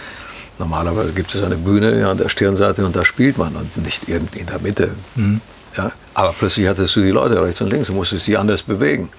[0.57, 4.39] Normalerweise gibt es eine Bühne an der Stirnseite und da spielt man und nicht irgendwie
[4.39, 4.91] in der Mitte.
[5.15, 5.41] Mhm.
[5.75, 5.91] Ja.
[6.13, 9.09] Aber plötzlich hattest du die Leute rechts und links und musstest sie anders bewegen.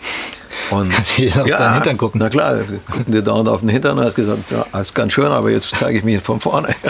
[0.71, 2.21] Und die auf ja, deinen Hintern gucken.
[2.21, 5.27] Na klar, gucken dir dauernd auf den Hintern und hast gesagt, ja, ist ganz schön,
[5.27, 6.75] aber jetzt zeige ich mich von vorne.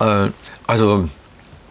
[0.00, 0.30] Äh,
[0.66, 1.10] also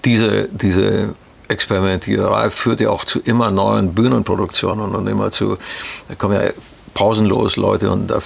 [0.06, 1.16] diese, diese
[1.48, 5.58] Experimentiererei führt ja auch zu immer neuen Bühnenproduktionen und immer zu,
[6.08, 6.52] da kommen ja
[6.94, 8.20] pausenlos Leute und da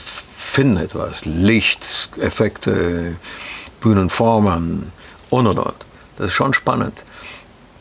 [0.54, 1.26] finden etwas.
[1.26, 3.16] Licht, Effekte,
[3.82, 4.92] Bühnenformen
[5.32, 5.74] und und und.
[6.18, 7.04] Das ist schon spannend.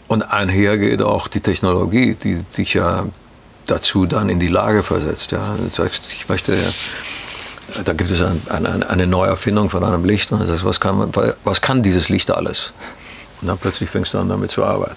[0.09, 3.05] Und einher geht auch die Technologie, die dich ja
[3.67, 5.33] dazu dann in die Lage versetzt.
[5.33, 5.43] Ja.
[5.57, 6.57] Du sagst, ich möchte,
[7.85, 11.13] da gibt es ein, ein, eine Neuerfindung von einem Licht und du sagst, was kann,
[11.45, 12.73] was kann dieses Licht alles?
[13.43, 14.97] Und dann plötzlich fängst du an, damit zu arbeiten.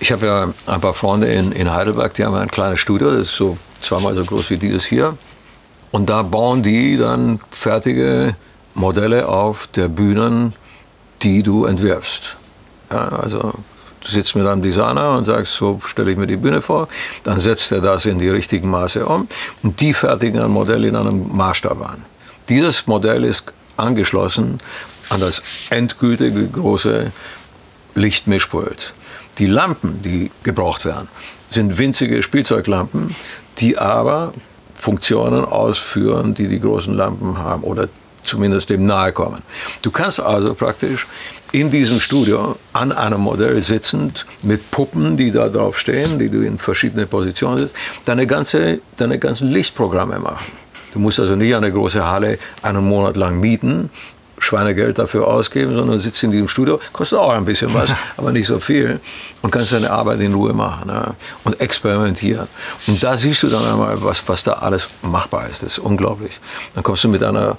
[0.00, 3.28] Ich habe ja ein paar Freunde in, in Heidelberg, die haben ein kleines Studio, das
[3.28, 5.16] ist so zweimal so groß wie dieses hier.
[5.90, 8.36] Und da bauen die dann fertige
[8.74, 10.54] Modelle auf der Bühnen,
[11.22, 12.36] die du entwirfst.
[12.90, 13.54] Ja, also
[14.00, 16.88] du sitzt mit einem Designer und sagst, so stelle ich mir die Bühne vor,
[17.24, 19.26] dann setzt er das in die richtigen Maße um
[19.62, 22.04] und die fertigen ein Modell in einem Maßstab an.
[22.48, 24.60] Dieses Modell ist angeschlossen
[25.08, 27.12] an das endgültige große
[27.94, 28.94] Lichtmischpult.
[29.38, 31.08] Die Lampen, die gebraucht werden,
[31.48, 33.14] sind winzige Spielzeuglampen,
[33.58, 34.32] die aber
[34.78, 37.88] Funktionen ausführen, die die großen Lampen haben oder
[38.22, 39.42] zumindest dem nahe kommen.
[39.82, 41.06] Du kannst also praktisch
[41.50, 46.42] in diesem Studio an einem Modell sitzend mit Puppen, die da drauf stehen, die du
[46.42, 50.52] in verschiedene Positionen setzt, deine, ganze, deine ganzen Lichtprogramme machen.
[50.92, 53.90] Du musst also nicht eine große Halle einen Monat lang mieten,
[54.40, 58.46] Schweinegeld dafür ausgeben, sondern sitzt in diesem Studio, kostet auch ein bisschen was, aber nicht
[58.46, 59.00] so viel
[59.42, 62.48] und kannst deine Arbeit in Ruhe machen ja, und experimentieren.
[62.86, 65.62] Und da siehst du dann einmal, was, was da alles machbar ist.
[65.62, 66.38] Das ist unglaublich.
[66.74, 67.56] Dann kommst du mit einer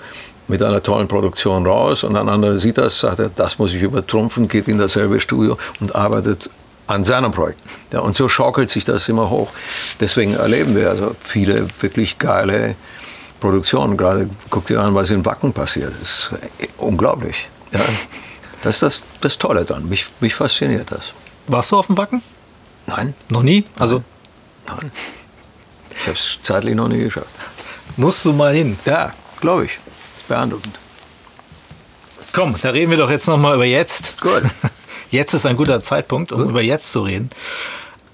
[0.48, 3.84] mit einer tollen Produktion raus und ein anderer sieht das, sagt er, das muss ich
[3.84, 6.50] übertrumpfen, geht in dasselbe Studio und arbeitet
[6.90, 7.62] an seinem Projekt.
[7.94, 9.50] Ja, und so schaukelt sich das immer hoch.
[10.00, 12.76] Deswegen erleben wir also viele wirklich geile
[13.40, 13.98] Produktion.
[13.98, 15.94] Gerade guck dir an, was in Wacken passiert.
[16.00, 16.32] Das ist
[16.78, 17.50] unglaublich.
[17.72, 17.80] Ja.
[18.62, 19.88] Das ist das, das Tolle dann.
[19.88, 21.14] Mich, mich fasziniert das.
[21.48, 22.22] Warst du auf dem Wacken?
[22.88, 23.14] Nein.
[23.30, 23.66] Noch nie?
[23.78, 24.04] Also
[24.70, 24.92] Nein.
[25.92, 27.28] Ich habe es zeitlich noch nie geschafft.
[27.98, 28.78] Musst du mal hin?
[28.86, 29.72] Ja, glaube ich.
[30.18, 30.78] Ist beeindruckend.
[32.32, 34.22] Komm, da reden wir doch jetzt noch mal über jetzt.
[34.22, 34.44] Gut.
[35.12, 36.50] Jetzt ist ein guter Zeitpunkt, um Gut.
[36.52, 37.32] über jetzt zu reden.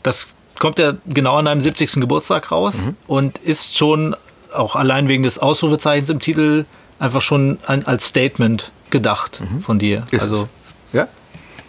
[0.01, 1.95] Das kommt ja genau an deinem 70.
[1.95, 2.95] Geburtstag raus mhm.
[3.05, 4.15] und ist schon
[4.57, 6.65] auch allein wegen des Ausrufezeichens im Titel
[6.99, 9.61] einfach schon ein, als Statement gedacht mhm.
[9.61, 10.03] von dir.
[10.11, 10.47] Ist also
[10.93, 11.07] ja.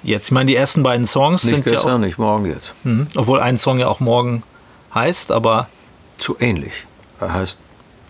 [0.03, 2.75] Jetzt, ich meine, die ersten beiden Songs nicht sind gestern, ja auch, nicht morgen jetzt.
[2.85, 4.45] Mh, obwohl ein Song ja auch morgen
[4.95, 5.69] heißt, aber
[6.17, 6.87] zu ähnlich.
[7.21, 7.59] Er heißt,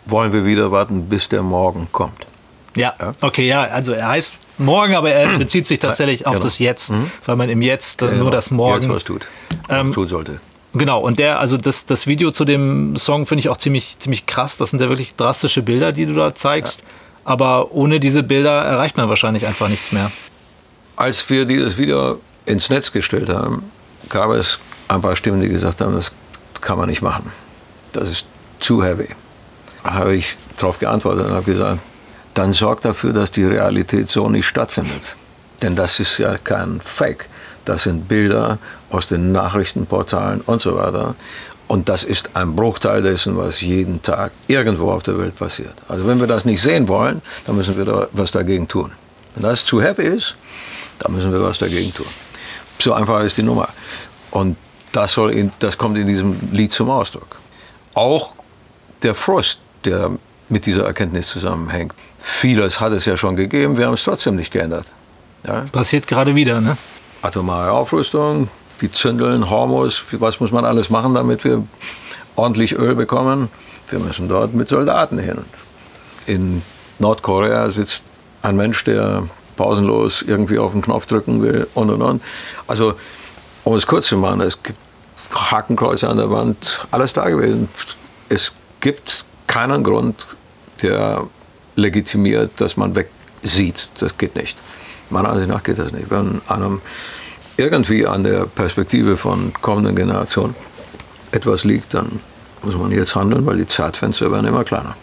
[0.04, 2.26] wollen wir wieder warten, bis der Morgen kommt.
[2.74, 3.12] Ja, ja.
[3.22, 6.44] okay, ja, also er heißt morgen, aber er bezieht sich tatsächlich ja, auf genau.
[6.44, 7.10] das Jetzt, mhm.
[7.24, 8.24] weil man im Jetzt genau.
[8.24, 9.26] nur das Morgen Jetzt was tut,
[9.70, 10.40] ähm, tun sollte.
[10.78, 14.26] Genau, und der, also das, das Video zu dem Song finde ich auch ziemlich, ziemlich
[14.26, 14.58] krass.
[14.58, 16.80] Das sind ja wirklich drastische Bilder, die du da zeigst.
[16.80, 16.86] Ja.
[17.24, 20.10] Aber ohne diese Bilder erreicht man wahrscheinlich einfach nichts mehr.
[20.96, 23.64] Als wir dieses Video ins Netz gestellt haben,
[24.08, 24.58] gab es
[24.88, 26.12] ein paar Stimmen, die gesagt haben, das
[26.60, 27.32] kann man nicht machen.
[27.92, 28.26] Das ist
[28.60, 29.08] zu heavy.
[29.82, 31.80] Da habe ich darauf geantwortet und habe gesagt,
[32.34, 35.02] dann sorgt dafür, dass die Realität so nicht stattfindet.
[35.62, 37.28] Denn das ist ja kein Fake.
[37.66, 38.59] Das sind Bilder
[38.90, 41.14] aus den Nachrichtenportalen und so weiter.
[41.68, 45.74] Und das ist ein Bruchteil dessen, was jeden Tag irgendwo auf der Welt passiert.
[45.88, 48.92] Also wenn wir das nicht sehen wollen, dann müssen wir da was dagegen tun.
[49.35, 50.37] Wenn das zu happy ist,
[51.00, 52.07] dann müssen wir was dagegen tun.
[52.79, 53.68] So einfach ist die Nummer.
[54.31, 54.57] Und
[54.92, 57.37] das, soll in, das kommt in diesem Lied zum Ausdruck.
[57.94, 58.35] Auch
[59.02, 60.11] der Frust, der
[60.48, 61.94] mit dieser Erkenntnis zusammenhängt.
[62.20, 64.87] Vieles hat es ja schon gegeben, wir haben es trotzdem nicht geändert.
[65.44, 65.64] Ja?
[65.72, 66.76] Passiert gerade wieder, ne?
[67.26, 68.48] Atomare Aufrüstung,
[68.80, 71.64] die zündeln, Hormus, was muss man alles machen, damit wir
[72.36, 73.48] ordentlich Öl bekommen?
[73.90, 75.38] Wir müssen dort mit Soldaten hin.
[76.26, 76.62] In
[77.00, 78.02] Nordkorea sitzt
[78.42, 79.24] ein Mensch, der
[79.56, 82.22] pausenlos irgendwie auf den Knopf drücken will und und und.
[82.68, 82.94] Also,
[83.64, 84.78] um es kurz zu machen, es gibt
[85.34, 87.68] Hakenkreuze an der Wand, alles da gewesen.
[88.28, 90.14] Es gibt keinen Grund,
[90.82, 91.26] der
[91.74, 93.88] legitimiert, dass man wegsieht.
[93.98, 94.56] Das geht nicht.
[95.10, 96.10] Meiner Ansicht nach geht das nicht.
[96.10, 96.80] Wenn einem
[97.56, 100.54] irgendwie an der Perspektive von kommenden Generationen
[101.32, 102.20] etwas liegt, dann
[102.62, 104.96] muss man jetzt handeln, weil die Zeitfenster werden immer kleiner.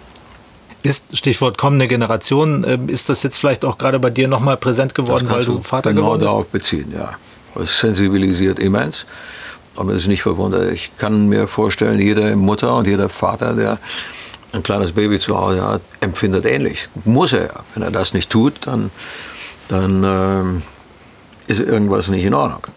[0.82, 4.94] Ist Stichwort kommende Generation, ähm, ist das jetzt vielleicht auch gerade bei dir nochmal präsent
[4.94, 6.30] geworden, weil du Vater genau geworden bist?
[6.30, 7.14] darauf beziehen, ja.
[7.56, 9.06] Es sensibilisiert immens.
[9.76, 10.72] Aber es ist nicht verwundert.
[10.72, 13.80] Ich kann mir vorstellen, jede Mutter und jeder Vater, der
[14.52, 16.90] ein kleines Baby zu Hause hat, empfindet ähnlich.
[17.06, 17.64] Muss er.
[17.74, 18.92] Wenn er das nicht tut, dann,
[19.68, 20.62] dann ähm,
[21.48, 22.68] ist irgendwas nicht in Ordnung.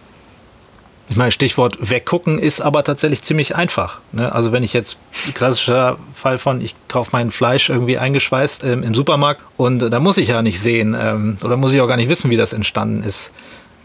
[1.09, 4.00] Ich meine, Stichwort weggucken ist aber tatsächlich ziemlich einfach.
[4.11, 4.33] Ne?
[4.33, 4.98] Also wenn ich jetzt,
[5.35, 10.00] klassischer Fall von, ich kaufe mein Fleisch irgendwie eingeschweißt ähm, im Supermarkt und äh, da
[10.00, 12.52] muss ich ja nicht sehen ähm, oder muss ich auch gar nicht wissen, wie das
[12.52, 13.31] entstanden ist,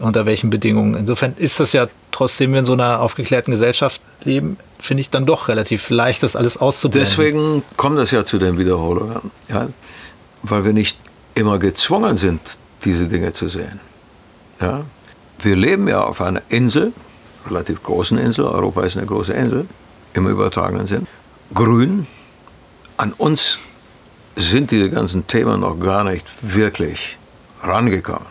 [0.00, 0.96] unter welchen Bedingungen.
[0.96, 5.10] Insofern ist das ja trotzdem, wenn wir in so einer aufgeklärten Gesellschaft leben, finde ich
[5.10, 7.08] dann doch relativ leicht, das alles auszublenden.
[7.08, 9.68] Deswegen kommt es ja zu den Wiederholungen, ja?
[10.42, 10.98] weil wir nicht
[11.34, 13.78] immer gezwungen sind, diese Dinge zu sehen.
[14.62, 14.84] Ja?
[15.40, 16.92] Wir leben ja auf einer Insel,
[17.46, 19.66] relativ großen Insel, Europa ist eine große Insel,
[20.14, 21.06] im übertragenen Sinn,
[21.52, 22.06] grün.
[22.96, 23.58] An uns
[24.36, 27.18] sind diese ganzen Themen noch gar nicht wirklich
[27.62, 28.28] rangekommen.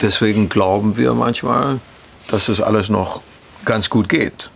[0.00, 1.80] Deswegen glauben wir manchmal,
[2.28, 3.22] dass das alles noch
[3.64, 4.50] ganz gut geht.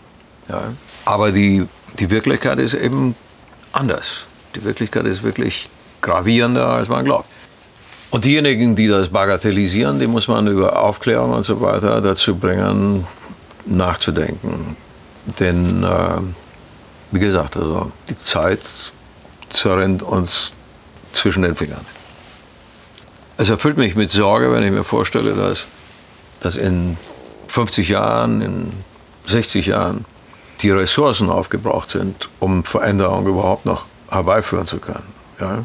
[0.48, 0.72] Ja.
[1.04, 1.66] Aber die,
[1.98, 3.14] die Wirklichkeit ist eben
[3.72, 4.26] anders.
[4.54, 5.68] Die Wirklichkeit ist wirklich
[6.00, 7.28] gravierender, als man glaubt.
[8.10, 13.06] Und diejenigen, die das bagatellisieren, die muss man über Aufklärung und so weiter dazu bringen,
[13.66, 14.76] nachzudenken.
[15.40, 16.20] Denn, äh,
[17.10, 18.60] wie gesagt, also die Zeit
[19.48, 20.52] zerrennt uns
[21.12, 21.84] zwischen den Fingern.
[23.38, 25.66] Es erfüllt mich mit Sorge, wenn ich mir vorstelle, dass,
[26.40, 26.96] dass in
[27.48, 28.72] 50 Jahren, in
[29.26, 30.04] 60 Jahren
[30.62, 35.12] die Ressourcen aufgebraucht sind, um Veränderungen überhaupt noch herbeiführen zu können.
[35.40, 35.64] Ja?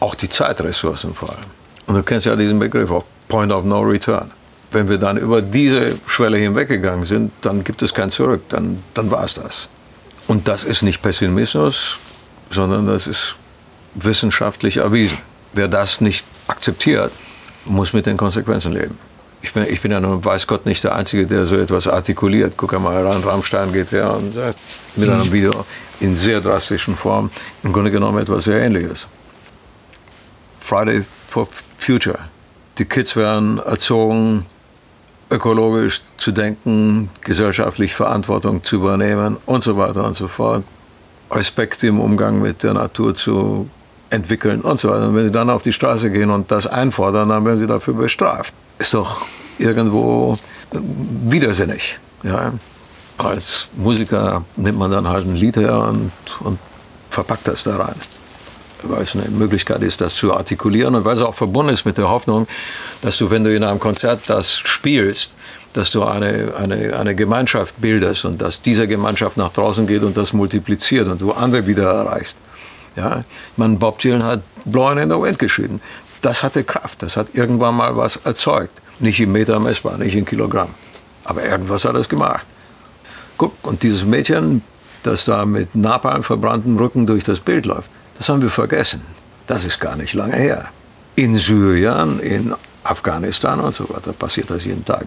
[0.00, 1.44] Auch die Zeitressourcen vor allem.
[1.86, 4.30] Und du kennst ja diesen Begriff auch Point of No Return.
[4.70, 9.10] Wenn wir dann über diese Schwelle hinweggegangen sind, dann gibt es kein Zurück, dann, dann
[9.10, 9.68] war es das.
[10.26, 11.98] Und das ist nicht Pessimismus,
[12.50, 13.36] sondern das ist
[13.94, 15.18] wissenschaftlich erwiesen.
[15.54, 17.12] Wer das nicht akzeptiert,
[17.64, 18.98] muss mit den Konsequenzen leben.
[19.40, 22.54] Ich bin, ich bin ja nun, weiß Gott, nicht der Einzige, der so etwas artikuliert.
[22.56, 24.58] Guck mal ran, Rammstein geht her und sagt
[24.96, 25.64] mit einem Video
[26.00, 27.30] in sehr drastischen Form
[27.62, 29.06] im Grunde genommen etwas sehr Ähnliches.
[30.68, 32.18] Friday for Future.
[32.76, 34.44] Die Kids werden erzogen,
[35.30, 40.64] ökologisch zu denken, gesellschaftlich Verantwortung zu übernehmen und so weiter und so fort.
[41.30, 43.70] Respekt im Umgang mit der Natur zu
[44.10, 45.08] entwickeln und so weiter.
[45.08, 47.94] Und wenn sie dann auf die Straße gehen und das einfordern, dann werden sie dafür
[47.94, 48.52] bestraft.
[48.78, 49.24] Ist doch
[49.56, 50.36] irgendwo
[50.70, 51.98] widersinnig.
[52.22, 52.52] Ja?
[53.16, 56.58] Als Musiker nimmt man dann halt ein Lied her und, und
[57.08, 57.96] verpackt das da rein
[58.82, 61.98] weil es eine Möglichkeit ist, das zu artikulieren und weil es auch verbunden ist mit
[61.98, 62.46] der Hoffnung,
[63.02, 65.34] dass du, wenn du in einem Konzert das spielst,
[65.74, 70.16] dass du eine, eine, eine Gemeinschaft bildest und dass diese Gemeinschaft nach draußen geht und
[70.16, 72.36] das multipliziert und du andere wieder erreichst.
[72.96, 73.24] Ja,
[73.56, 75.80] man, Bob Dylan hat Blowing in the Wind geschrieben.
[76.20, 78.80] Das hatte Kraft, das hat irgendwann mal was erzeugt.
[78.98, 80.70] Nicht im Meter messbar, nicht in Kilogramm.
[81.24, 82.44] Aber irgendwas hat es gemacht.
[83.36, 84.62] Guck, und dieses Mädchen,
[85.04, 89.02] das da mit Napalm verbranntem Rücken durch das Bild läuft, das haben wir vergessen.
[89.46, 90.66] Das ist gar nicht lange her.
[91.14, 92.54] In Syrien, in
[92.84, 95.06] Afghanistan und so weiter passiert das jeden Tag.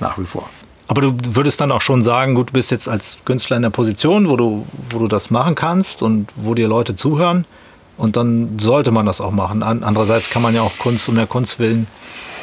[0.00, 0.48] Nach wie vor.
[0.86, 3.70] Aber du würdest dann auch schon sagen, gut, du bist jetzt als Künstler in der
[3.70, 7.44] Position, wo du, wo du das machen kannst und wo dir Leute zuhören.
[7.98, 9.62] Und dann sollte man das auch machen.
[9.62, 11.88] Andererseits kann man ja auch Kunst um der Kunst willen.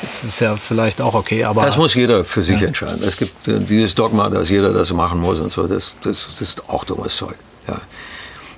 [0.01, 1.45] Das ist ja vielleicht auch okay.
[1.45, 2.67] Aber das muss jeder für sich ja.
[2.67, 3.01] entscheiden.
[3.01, 5.65] Es gibt äh, dieses Dogma, dass jeder das machen muss und so.
[5.65, 7.35] Das, das, das ist auch dummes Zeug.
[7.67, 7.79] Ja.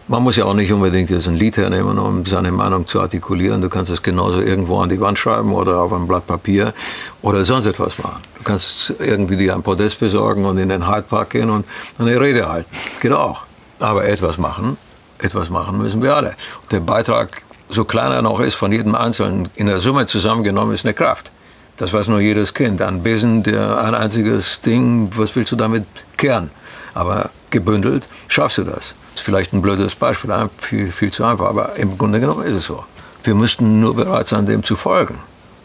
[0.09, 3.61] Man muss ja auch nicht unbedingt jetzt ein Lied hernehmen, um seine Meinung zu artikulieren.
[3.61, 6.73] Du kannst es genauso irgendwo an die Wand schreiben oder auf ein Blatt Papier
[7.21, 8.21] oder sonst etwas machen.
[8.37, 11.65] Du kannst irgendwie dir ein Podest besorgen und in den Hyde Park gehen und
[11.99, 12.69] eine Rede halten.
[13.01, 13.41] Geht auch.
[13.79, 14.77] Aber etwas machen,
[15.19, 16.37] etwas machen müssen wir alle.
[16.71, 20.85] Der Beitrag, so klein er noch ist, von jedem Einzelnen in der Summe zusammengenommen, ist
[20.85, 21.33] eine Kraft.
[21.75, 22.81] Das weiß nur jedes Kind.
[22.81, 25.83] Ein Besen, der ein einziges Ding, was willst du damit
[26.15, 26.49] kehren?
[26.93, 28.95] Aber gebündelt schaffst du das.
[29.17, 32.65] Ist vielleicht ein blödes Beispiel, viel, viel zu einfach, aber im Grunde genommen ist es
[32.65, 32.85] so.
[33.23, 35.17] Wir müssten nur bereit sein, dem zu folgen.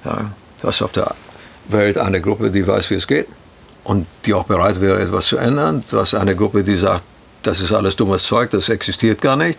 [0.06, 0.30] Ja,
[0.62, 1.14] du hast auf der
[1.68, 3.28] Welt eine Gruppe, die weiß, wie es geht
[3.84, 5.84] und die auch bereit wäre, etwas zu ändern.
[5.90, 7.02] Du hast eine Gruppe, die sagt,
[7.42, 9.58] das ist alles dummes Zeug, das existiert gar nicht.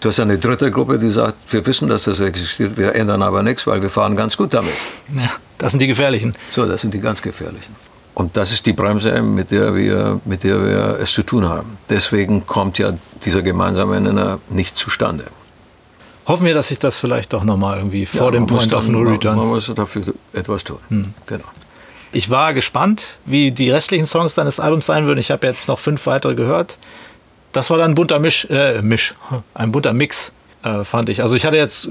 [0.00, 3.42] Du hast eine dritte Gruppe, die sagt, wir wissen, dass das existiert, wir ändern aber
[3.42, 4.74] nichts, weil wir fahren ganz gut damit.
[5.16, 6.34] Ja, das sind die gefährlichen.
[6.52, 7.74] So, das sind die ganz gefährlichen.
[8.14, 11.78] Und das ist die Bremse, mit der wir, mit der wir es zu tun haben.
[11.90, 12.92] Deswegen kommt ja
[13.24, 15.24] dieser gemeinsame Nenner nicht zustande.
[16.26, 19.00] Hoffen wir, dass sich das vielleicht doch nochmal irgendwie vor ja, dem Point of No
[19.00, 19.36] Return.
[19.36, 20.78] Man muss dafür etwas tun.
[20.88, 21.12] Hm.
[21.26, 21.44] Genau.
[22.12, 25.18] Ich war gespannt, wie die restlichen Songs deines Albums sein würden.
[25.18, 26.78] Ich habe jetzt noch fünf weitere gehört.
[27.52, 29.14] Das war dann ein bunter Misch, äh, Misch,
[29.54, 30.32] ein bunter Mix,
[30.64, 31.22] äh, fand ich.
[31.22, 31.88] Also ich hatte jetzt,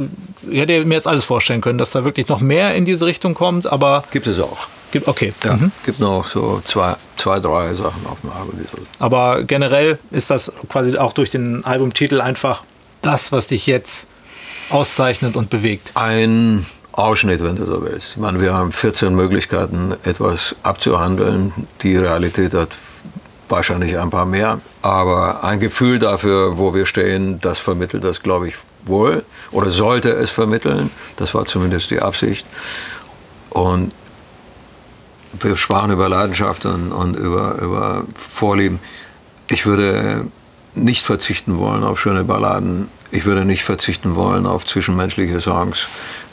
[0.49, 3.33] ich hätte mir jetzt alles vorstellen können, dass da wirklich noch mehr in diese Richtung
[3.33, 4.03] kommt, aber.
[4.11, 4.67] Gibt es auch.
[4.91, 5.33] Gibt, okay.
[5.43, 5.71] Ja, mhm.
[5.85, 8.59] gibt noch so zwei, zwei, drei Sachen auf dem Album.
[8.99, 12.63] Aber generell ist das quasi auch durch den Albumtitel einfach
[13.01, 14.07] das, was dich jetzt
[14.69, 15.91] auszeichnet und bewegt.
[15.95, 18.11] Ein Ausschnitt, wenn du so willst.
[18.11, 21.53] Ich meine, wir haben 14 Möglichkeiten, etwas abzuhandeln.
[21.81, 22.69] Die Realität hat
[23.53, 24.59] wahrscheinlich ein paar mehr.
[24.81, 29.23] Aber ein Gefühl dafür, wo wir stehen, das vermittelt das, glaube ich, wohl.
[29.51, 30.89] Oder sollte es vermitteln.
[31.15, 32.45] Das war zumindest die Absicht.
[33.49, 33.93] Und
[35.39, 38.79] wir sprachen über Leidenschaft und, und über, über Vorlieben.
[39.47, 40.25] Ich würde
[40.75, 42.89] nicht verzichten wollen auf schöne Balladen.
[43.11, 45.87] Ich würde nicht verzichten wollen auf zwischenmenschliche Songs.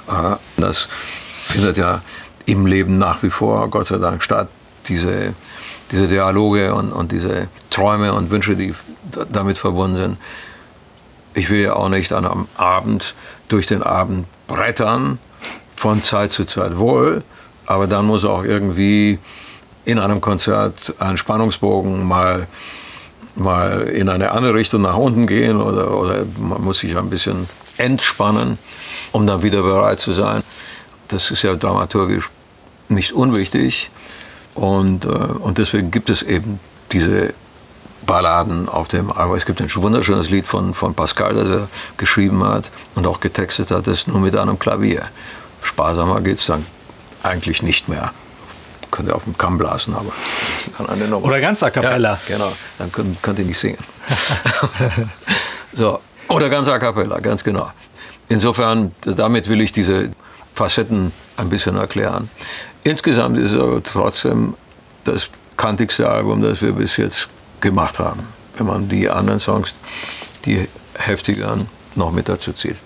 [0.08, 2.02] Äh, das findet ja
[2.46, 4.48] im Leben nach wie vor, Gott sei Dank, statt.
[4.88, 5.34] Diese,
[5.90, 8.74] diese Dialoge und, und diese Träume und Wünsche, die
[9.32, 10.18] damit verbunden sind.
[11.34, 13.14] Ich will ja auch nicht an einem Abend
[13.48, 15.18] durch den Abend brettern,
[15.76, 17.22] von Zeit zu Zeit wohl,
[17.66, 19.18] aber dann muss auch irgendwie
[19.84, 22.46] in einem Konzert ein Spannungsbogen mal,
[23.34, 27.48] mal in eine andere Richtung nach unten gehen oder, oder man muss sich ein bisschen
[27.78, 28.58] entspannen,
[29.12, 30.42] um dann wieder bereit zu sein.
[31.08, 32.28] Das ist ja dramaturgisch
[32.88, 33.90] nicht unwichtig.
[34.54, 36.60] Und, äh, und deswegen gibt es eben
[36.92, 37.32] diese
[38.06, 39.36] Balladen auf dem Album.
[39.36, 43.70] Es gibt ein wunderschönes Lied von, von Pascal, das er geschrieben hat und auch getextet
[43.70, 45.04] hat, das ist nur mit einem Klavier.
[45.62, 46.64] Sparsamer geht es dann
[47.22, 48.12] eigentlich nicht mehr.
[48.90, 50.10] Könnte auf dem Kamm blasen, aber
[51.18, 52.18] Oder ganz a cappella.
[52.28, 53.78] Ja, genau, dann könnt, könnt ihr nicht singen.
[55.72, 57.70] so, oder ganz a cappella, ganz genau.
[58.28, 60.10] Insofern, damit will ich diese
[60.54, 62.30] Facetten ein bisschen erklären.
[62.84, 64.54] Insgesamt ist es aber trotzdem
[65.04, 67.28] das kantigste Album, das wir bis jetzt
[67.60, 68.20] gemacht haben,
[68.56, 69.74] wenn man die anderen Songs,
[70.44, 72.76] die heftigeren, noch mit dazu zieht.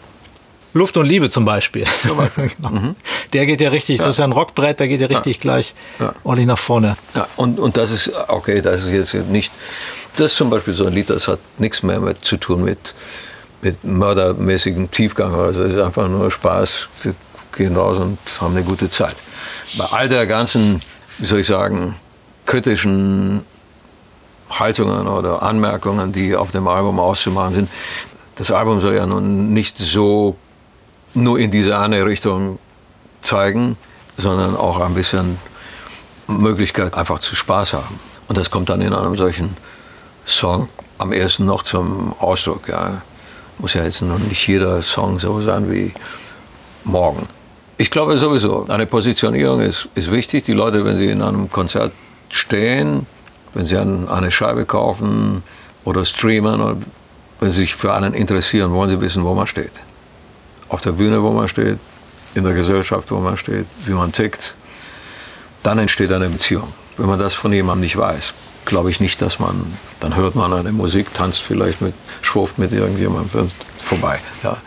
[0.72, 1.86] Luft und Liebe zum Beispiel.
[2.04, 2.50] Zum Beispiel.
[2.56, 2.70] genau.
[2.70, 2.96] mhm.
[3.32, 4.04] Der geht ja richtig, ja.
[4.04, 5.40] das ist ja ein Rockbrett, der geht ja richtig ja.
[5.40, 6.14] gleich ja.
[6.24, 6.96] ordentlich nach vorne.
[7.14, 9.52] Ja, und, und das ist, okay, das ist jetzt nicht,
[10.16, 12.94] das ist zum Beispiel so ein Lied, das hat nichts mehr mit, zu tun mit
[13.64, 15.34] mit mördermäßigem Tiefgang.
[15.34, 16.88] Also es ist einfach nur Spaß.
[17.02, 17.14] Wir
[17.56, 19.16] gehen raus und haben eine gute Zeit.
[19.76, 20.80] Bei all der ganzen,
[21.18, 21.96] wie soll ich sagen,
[22.46, 23.42] kritischen
[24.50, 27.70] Haltungen oder Anmerkungen, die auf dem Album auszumachen sind,
[28.36, 30.36] das Album soll ja nun nicht so
[31.14, 32.58] nur in diese eine Richtung
[33.22, 33.76] zeigen,
[34.18, 35.38] sondern auch ein bisschen
[36.26, 38.00] Möglichkeit einfach zu Spaß haben.
[38.28, 39.56] Und das kommt dann in einem solchen
[40.26, 42.68] Song am ersten noch zum Ausdruck.
[42.68, 43.02] Ja
[43.58, 45.92] muss ja jetzt noch nicht jeder Song so sein wie
[46.84, 47.26] morgen.
[47.76, 50.44] Ich glaube sowieso, eine Positionierung ist, ist wichtig.
[50.44, 51.92] Die Leute, wenn sie in einem Konzert
[52.30, 53.06] stehen,
[53.52, 55.42] wenn sie eine Scheibe kaufen
[55.84, 56.76] oder streamen, oder
[57.40, 59.72] wenn sie sich für einen interessieren, wollen sie wissen, wo man steht.
[60.68, 61.78] Auf der Bühne, wo man steht,
[62.34, 64.54] in der Gesellschaft, wo man steht, wie man tickt.
[65.62, 66.72] Dann entsteht eine Beziehung.
[66.96, 68.34] Wenn man das von jemandem nicht weiß,
[68.64, 69.64] glaube ich nicht, dass man,
[70.00, 74.20] dann hört man eine Musik, tanzt vielleicht mit, schwurft mit irgendjemandem vorbei.
[74.42, 74.58] Ja.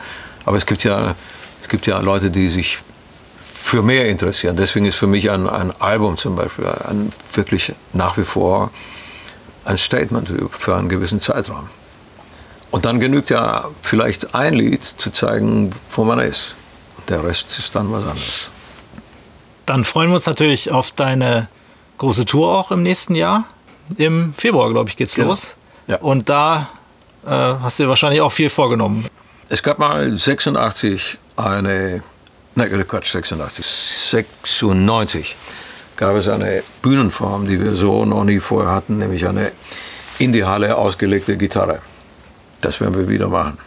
[0.45, 1.15] Aber es gibt ja,
[1.61, 2.79] es gibt ja Leute, die sich
[3.67, 4.55] für mehr interessieren.
[4.57, 8.71] Deswegen ist für mich ein, ein Album zum Beispiel ein, wirklich nach wie vor
[9.65, 11.67] ein Statement für einen gewissen Zeitraum.
[12.71, 16.55] Und dann genügt ja vielleicht ein Lied zu zeigen, wo man ist.
[17.09, 18.51] Der Rest ist dann was anderes.
[19.65, 21.47] Dann freuen wir uns natürlich auf deine
[21.97, 23.45] große Tour auch im nächsten Jahr
[23.97, 25.29] im Februar, glaube ich, geht's genau.
[25.29, 25.55] los.
[25.87, 25.97] Ja.
[25.97, 26.69] Und da
[27.25, 29.05] äh, hast du dir wahrscheinlich auch viel vorgenommen.
[29.49, 32.03] Es gab mal 86 eine,
[32.57, 35.35] nein, Quatsch, 86, 96
[35.95, 39.51] gab es eine Bühnenform, die wir so noch nie vorher hatten, nämlich eine
[40.19, 41.79] in die Halle ausgelegte Gitarre.
[42.61, 43.57] Das werden wir wieder machen.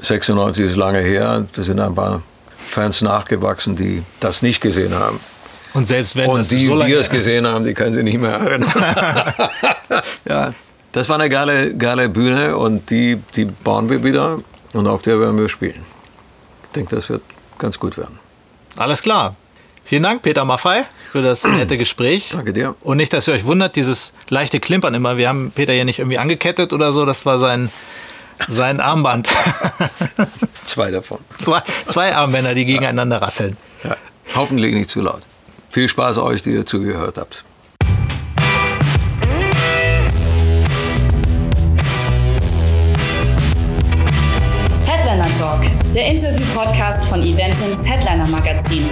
[0.00, 2.22] 96 ist lange her, da sind ein paar
[2.66, 5.20] Fans nachgewachsen, die das nicht gesehen haben.
[5.72, 8.32] Und selbst wenn Und die, so die es gesehen haben, die können sich nicht mehr
[8.32, 8.72] erinnern.
[10.28, 10.54] ja,
[10.92, 14.40] das war eine geile, geile Bühne und die, die bauen wir wieder
[14.72, 15.82] und auf der werden wir spielen.
[16.64, 17.22] Ich denke, das wird
[17.60, 18.18] ganz gut werden.
[18.76, 19.36] Alles klar.
[19.84, 22.30] Vielen Dank, Peter Maffei, für das nette Gespräch.
[22.32, 22.74] Danke dir.
[22.80, 25.16] Und nicht, dass ihr euch wundert, dieses leichte Klimpern immer.
[25.16, 27.04] Wir haben Peter hier nicht irgendwie angekettet oder so.
[27.06, 27.70] Das war sein,
[28.48, 29.28] sein Armband.
[30.64, 31.18] Zwei davon.
[31.38, 33.56] Zwei, zwei Armbänder, die gegeneinander rasseln.
[33.84, 33.96] Ja.
[34.34, 35.22] Hoffentlich nicht zu laut.
[35.70, 37.44] Viel Spaß euch, die ihr zugehört habt.
[45.94, 48.84] Der Interview-Podcast von Eventums Headliner Magazin.